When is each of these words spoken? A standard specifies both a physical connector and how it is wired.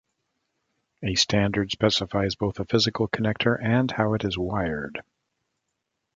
A 1.03 1.13
standard 1.13 1.69
specifies 1.69 2.33
both 2.33 2.59
a 2.59 2.65
physical 2.65 3.07
connector 3.07 3.55
and 3.61 3.91
how 3.91 4.15
it 4.15 4.23
is 4.25 4.35
wired. 4.35 5.03